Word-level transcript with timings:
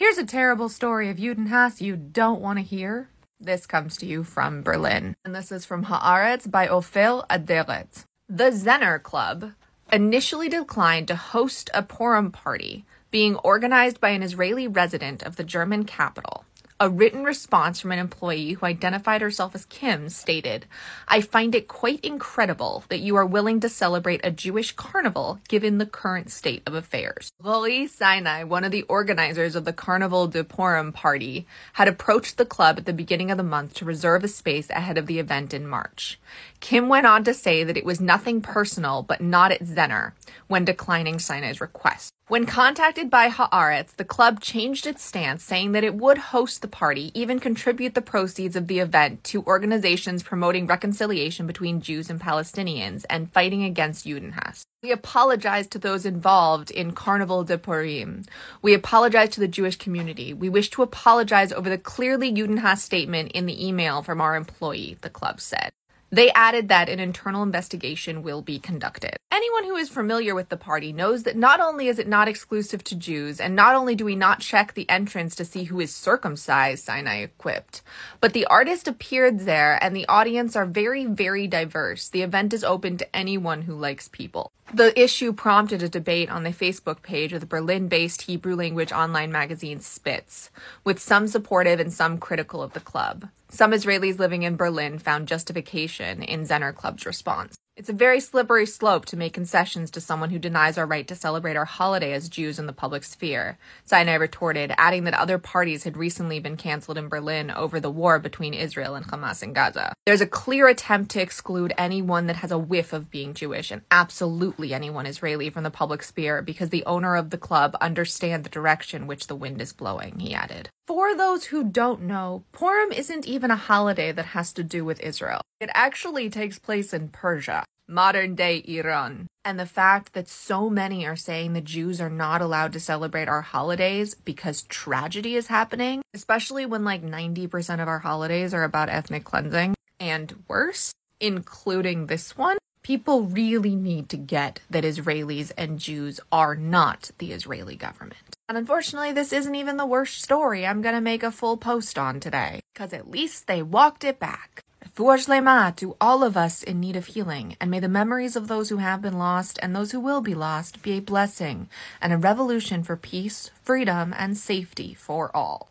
Here's 0.00 0.16
a 0.16 0.24
terrible 0.24 0.70
story 0.70 1.10
of 1.10 1.18
Judenhass 1.18 1.82
you 1.82 1.94
don't 1.94 2.40
want 2.40 2.58
to 2.58 2.64
hear. 2.64 3.10
This 3.38 3.66
comes 3.66 3.98
to 3.98 4.06
you 4.06 4.24
from 4.24 4.62
Berlin, 4.62 5.14
and 5.26 5.34
this 5.34 5.52
is 5.52 5.66
from 5.66 5.84
Haaretz 5.84 6.50
by 6.50 6.68
Ofer 6.68 7.22
Aderet. 7.28 8.06
The 8.26 8.44
Zenner 8.50 9.02
Club 9.02 9.52
initially 9.92 10.48
declined 10.48 11.06
to 11.08 11.16
host 11.16 11.68
a 11.74 11.82
Purim 11.82 12.32
party 12.32 12.86
being 13.10 13.36
organized 13.44 14.00
by 14.00 14.08
an 14.08 14.22
Israeli 14.22 14.66
resident 14.66 15.22
of 15.22 15.36
the 15.36 15.44
German 15.44 15.84
capital. 15.84 16.46
A 16.82 16.88
written 16.88 17.24
response 17.24 17.78
from 17.78 17.92
an 17.92 17.98
employee 17.98 18.52
who 18.52 18.64
identified 18.64 19.20
herself 19.20 19.54
as 19.54 19.66
Kim 19.66 20.08
stated, 20.08 20.64
I 21.06 21.20
find 21.20 21.54
it 21.54 21.68
quite 21.68 22.02
incredible 22.02 22.84
that 22.88 23.00
you 23.00 23.16
are 23.16 23.26
willing 23.26 23.60
to 23.60 23.68
celebrate 23.68 24.22
a 24.24 24.30
Jewish 24.30 24.72
carnival 24.72 25.40
given 25.46 25.76
the 25.76 25.84
current 25.84 26.30
state 26.30 26.62
of 26.64 26.72
affairs. 26.72 27.32
Rory 27.38 27.86
Sinai, 27.86 28.44
one 28.44 28.64
of 28.64 28.72
the 28.72 28.84
organizers 28.84 29.56
of 29.56 29.66
the 29.66 29.74
Carnival 29.74 30.26
de 30.26 30.42
Purim 30.42 30.90
party, 30.90 31.46
had 31.74 31.86
approached 31.86 32.38
the 32.38 32.46
club 32.46 32.78
at 32.78 32.86
the 32.86 32.94
beginning 32.94 33.30
of 33.30 33.36
the 33.36 33.42
month 33.42 33.74
to 33.74 33.84
reserve 33.84 34.24
a 34.24 34.28
space 34.28 34.70
ahead 34.70 34.96
of 34.96 35.06
the 35.06 35.18
event 35.18 35.52
in 35.52 35.66
March. 35.66 36.18
Kim 36.60 36.88
went 36.88 37.06
on 37.06 37.24
to 37.24 37.34
say 37.34 37.62
that 37.62 37.76
it 37.76 37.84
was 37.84 38.00
nothing 38.00 38.40
personal, 38.40 39.02
but 39.02 39.20
not 39.20 39.52
at 39.52 39.64
Zenner, 39.64 40.12
when 40.48 40.64
declining 40.64 41.18
Sinai's 41.18 41.60
request. 41.60 42.14
When 42.28 42.46
contacted 42.46 43.10
by 43.10 43.28
Haaretz, 43.28 43.96
the 43.96 44.04
club 44.04 44.40
changed 44.40 44.86
its 44.86 45.02
stance, 45.02 45.42
saying 45.42 45.72
that 45.72 45.82
it 45.82 45.96
would 45.96 46.16
host 46.16 46.62
the 46.62 46.68
party, 46.70 47.10
even 47.14 47.40
contribute 47.40 47.94
the 47.94 48.00
proceeds 48.00 48.56
of 48.56 48.66
the 48.66 48.78
event 48.78 49.24
to 49.24 49.44
organizations 49.44 50.22
promoting 50.22 50.66
reconciliation 50.66 51.46
between 51.46 51.80
Jews 51.80 52.10
and 52.10 52.20
Palestinians 52.20 53.04
and 53.10 53.32
fighting 53.32 53.64
against 53.64 54.06
Judenhass. 54.06 54.62
We 54.82 54.92
apologize 54.92 55.66
to 55.68 55.78
those 55.78 56.06
involved 56.06 56.70
in 56.70 56.92
Carnival 56.92 57.44
de 57.44 57.58
Purim. 57.58 58.24
We 58.62 58.72
apologize 58.72 59.30
to 59.30 59.40
the 59.40 59.48
Jewish 59.48 59.76
community. 59.76 60.32
We 60.32 60.48
wish 60.48 60.70
to 60.70 60.82
apologize 60.82 61.52
over 61.52 61.68
the 61.68 61.76
clearly 61.78 62.32
Judenhass 62.32 62.78
statement 62.78 63.32
in 63.32 63.46
the 63.46 63.66
email 63.66 64.02
from 64.02 64.20
our 64.20 64.36
employee, 64.36 64.96
the 65.02 65.10
club 65.10 65.40
said. 65.40 65.70
They 66.12 66.32
added 66.32 66.68
that 66.68 66.88
an 66.88 66.98
internal 66.98 67.44
investigation 67.44 68.24
will 68.24 68.42
be 68.42 68.58
conducted. 68.58 69.16
Anyone 69.30 69.62
who 69.62 69.76
is 69.76 69.88
familiar 69.88 70.34
with 70.34 70.48
the 70.48 70.56
party 70.56 70.92
knows 70.92 71.22
that 71.22 71.36
not 71.36 71.60
only 71.60 71.86
is 71.86 72.00
it 72.00 72.08
not 72.08 72.26
exclusive 72.26 72.82
to 72.84 72.96
Jews, 72.96 73.38
and 73.38 73.54
not 73.54 73.76
only 73.76 73.94
do 73.94 74.04
we 74.04 74.16
not 74.16 74.40
check 74.40 74.74
the 74.74 74.90
entrance 74.90 75.36
to 75.36 75.44
see 75.44 75.64
who 75.64 75.78
is 75.78 75.94
circumcised, 75.94 76.84
Sinai 76.84 77.18
equipped, 77.18 77.82
but 78.20 78.32
the 78.32 78.44
artist 78.46 78.88
appeared 78.88 79.40
there 79.40 79.78
and 79.82 79.94
the 79.94 80.08
audience 80.08 80.56
are 80.56 80.66
very, 80.66 81.06
very 81.06 81.46
diverse. 81.46 82.08
The 82.08 82.22
event 82.22 82.52
is 82.52 82.64
open 82.64 82.96
to 82.96 83.16
anyone 83.16 83.62
who 83.62 83.74
likes 83.76 84.08
people. 84.08 84.50
The 84.74 84.98
issue 85.00 85.32
prompted 85.32 85.82
a 85.82 85.88
debate 85.88 86.28
on 86.28 86.42
the 86.42 86.50
Facebook 86.50 87.02
page 87.02 87.32
of 87.32 87.40
the 87.40 87.46
Berlin 87.46 87.86
based 87.86 88.22
Hebrew 88.22 88.56
language 88.56 88.90
online 88.90 89.30
magazine 89.30 89.78
Spitz, 89.78 90.50
with 90.82 90.98
some 90.98 91.28
supportive 91.28 91.78
and 91.78 91.92
some 91.92 92.18
critical 92.18 92.62
of 92.62 92.72
the 92.72 92.80
club. 92.80 93.28
Some 93.52 93.72
Israelis 93.72 94.20
living 94.20 94.44
in 94.44 94.54
Berlin 94.56 94.98
found 95.00 95.26
justification 95.26 96.22
in 96.22 96.42
Zenner 96.42 96.72
Club's 96.72 97.04
response. 97.04 97.56
It's 97.80 97.88
a 97.88 97.94
very 97.94 98.20
slippery 98.20 98.66
slope 98.66 99.06
to 99.06 99.16
make 99.16 99.32
concessions 99.32 99.90
to 99.92 100.02
someone 100.02 100.28
who 100.28 100.38
denies 100.38 100.76
our 100.76 100.84
right 100.84 101.08
to 101.08 101.14
celebrate 101.14 101.56
our 101.56 101.64
holiday 101.64 102.12
as 102.12 102.28
Jews 102.28 102.58
in 102.58 102.66
the 102.66 102.74
public 102.74 103.04
sphere, 103.04 103.56
Sinai 103.84 104.16
retorted, 104.16 104.74
adding 104.76 105.04
that 105.04 105.14
other 105.14 105.38
parties 105.38 105.84
had 105.84 105.96
recently 105.96 106.40
been 106.40 106.58
canceled 106.58 106.98
in 106.98 107.08
Berlin 107.08 107.50
over 107.50 107.80
the 107.80 107.90
war 107.90 108.18
between 108.18 108.52
Israel 108.52 108.96
and 108.96 109.06
Hamas 109.06 109.42
in 109.42 109.54
Gaza. 109.54 109.94
There's 110.04 110.20
a 110.20 110.26
clear 110.26 110.68
attempt 110.68 111.12
to 111.12 111.22
exclude 111.22 111.72
anyone 111.78 112.26
that 112.26 112.36
has 112.36 112.50
a 112.50 112.58
whiff 112.58 112.92
of 112.92 113.10
being 113.10 113.32
Jewish, 113.32 113.70
and 113.70 113.80
absolutely 113.90 114.74
anyone 114.74 115.06
Israeli 115.06 115.48
from 115.48 115.62
the 115.62 115.70
public 115.70 116.02
sphere, 116.02 116.42
because 116.42 116.68
the 116.68 116.84
owner 116.84 117.16
of 117.16 117.30
the 117.30 117.38
club 117.38 117.78
understands 117.80 118.44
the 118.44 118.50
direction 118.50 119.06
which 119.06 119.26
the 119.26 119.34
wind 119.34 119.62
is 119.62 119.72
blowing, 119.72 120.18
he 120.18 120.34
added. 120.34 120.68
For 120.86 121.16
those 121.16 121.44
who 121.46 121.64
don't 121.64 122.02
know, 122.02 122.44
Purim 122.52 122.92
isn't 122.92 123.26
even 123.26 123.50
a 123.50 123.56
holiday 123.56 124.12
that 124.12 124.26
has 124.26 124.52
to 124.54 124.62
do 124.62 124.84
with 124.84 125.00
Israel. 125.00 125.40
It 125.60 125.70
actually 125.72 126.28
takes 126.28 126.58
place 126.58 126.92
in 126.92 127.08
Persia 127.08 127.64
modern 127.90 128.34
day 128.34 128.62
Iran. 128.66 129.26
And 129.44 129.58
the 129.58 129.66
fact 129.66 130.12
that 130.12 130.28
so 130.28 130.70
many 130.70 131.06
are 131.06 131.16
saying 131.16 131.52
the 131.52 131.60
Jews 131.60 132.00
are 132.00 132.10
not 132.10 132.40
allowed 132.40 132.72
to 132.74 132.80
celebrate 132.80 133.28
our 133.28 133.42
holidays 133.42 134.14
because 134.14 134.62
tragedy 134.62 135.34
is 135.34 135.48
happening, 135.48 136.02
especially 136.14 136.66
when 136.66 136.84
like 136.84 137.02
90% 137.02 137.82
of 137.82 137.88
our 137.88 137.98
holidays 137.98 138.54
are 138.54 138.64
about 138.64 138.88
ethnic 138.88 139.24
cleansing 139.24 139.74
and 139.98 140.44
worse, 140.46 140.92
including 141.20 142.06
this 142.06 142.36
one. 142.36 142.58
People 142.82 143.24
really 143.24 143.76
need 143.76 144.08
to 144.08 144.16
get 144.16 144.60
that 144.70 144.84
Israelis 144.84 145.52
and 145.56 145.78
Jews 145.78 146.20
are 146.32 146.54
not 146.54 147.10
the 147.18 147.32
Israeli 147.32 147.76
government. 147.76 148.36
And 148.48 148.56
unfortunately, 148.56 149.12
this 149.12 149.32
isn't 149.32 149.54
even 149.54 149.76
the 149.76 149.86
worst 149.86 150.22
story 150.22 150.66
I'm 150.66 150.80
gonna 150.80 151.00
make 151.00 151.22
a 151.22 151.30
full 151.30 151.56
post 151.56 151.98
on 151.98 152.20
today, 152.20 152.60
because 152.74 152.92
at 152.92 153.10
least 153.10 153.46
they 153.46 153.62
walked 153.62 154.02
it 154.02 154.18
back. 154.18 154.64
Refuah 155.00 155.16
Shlemah 155.16 155.74
to 155.76 155.96
all 155.98 156.22
of 156.22 156.36
us 156.36 156.62
in 156.62 156.78
need 156.78 156.94
of 156.94 157.06
healing, 157.06 157.56
and 157.58 157.70
may 157.70 157.80
the 157.80 157.88
memories 157.88 158.36
of 158.36 158.48
those 158.48 158.68
who 158.68 158.76
have 158.76 159.00
been 159.00 159.16
lost 159.16 159.58
and 159.62 159.74
those 159.74 159.92
who 159.92 159.98
will 159.98 160.20
be 160.20 160.34
lost 160.34 160.82
be 160.82 160.92
a 160.92 161.00
blessing 161.00 161.70
and 162.02 162.12
a 162.12 162.18
revolution 162.18 162.82
for 162.82 162.98
peace, 162.98 163.50
freedom, 163.62 164.14
and 164.18 164.36
safety 164.36 164.92
for 164.92 165.34
all. 165.34 165.70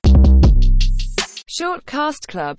Shortcast 1.47 2.28
Club 2.28 2.57